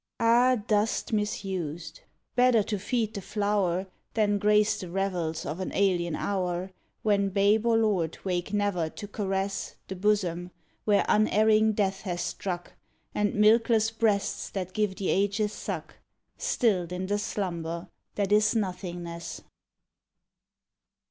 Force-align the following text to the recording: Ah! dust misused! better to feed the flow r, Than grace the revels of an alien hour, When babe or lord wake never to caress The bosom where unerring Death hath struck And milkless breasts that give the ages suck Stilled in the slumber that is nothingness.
Ah! 0.19 0.55
dust 0.65 1.13
misused! 1.13 1.99
better 2.35 2.63
to 2.63 2.79
feed 2.79 3.13
the 3.13 3.21
flow 3.21 3.65
r, 3.65 3.85
Than 4.15 4.39
grace 4.39 4.79
the 4.79 4.89
revels 4.89 5.45
of 5.45 5.59
an 5.59 5.71
alien 5.75 6.15
hour, 6.15 6.71
When 7.03 7.29
babe 7.29 7.67
or 7.67 7.77
lord 7.77 8.17
wake 8.23 8.51
never 8.51 8.89
to 8.89 9.07
caress 9.07 9.75
The 9.89 9.95
bosom 9.95 10.49
where 10.85 11.05
unerring 11.07 11.73
Death 11.73 12.01
hath 12.01 12.21
struck 12.21 12.73
And 13.13 13.35
milkless 13.35 13.91
breasts 13.91 14.49
that 14.49 14.73
give 14.73 14.95
the 14.95 15.09
ages 15.11 15.53
suck 15.53 15.97
Stilled 16.35 16.91
in 16.91 17.05
the 17.05 17.19
slumber 17.19 17.87
that 18.15 18.31
is 18.31 18.55
nothingness. 18.55 19.41